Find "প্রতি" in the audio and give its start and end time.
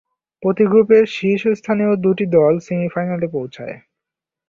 0.43-0.63